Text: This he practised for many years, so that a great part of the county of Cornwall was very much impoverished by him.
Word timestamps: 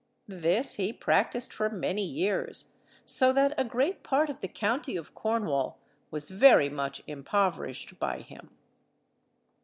This 0.27 0.77
he 0.77 0.91
practised 0.93 1.53
for 1.53 1.69
many 1.69 2.03
years, 2.03 2.71
so 3.05 3.31
that 3.33 3.53
a 3.55 3.63
great 3.63 4.01
part 4.01 4.31
of 4.31 4.39
the 4.41 4.47
county 4.47 4.95
of 4.97 5.13
Cornwall 5.13 5.77
was 6.09 6.29
very 6.29 6.69
much 6.69 7.03
impoverished 7.05 7.99
by 7.99 8.21
him. 8.21 8.49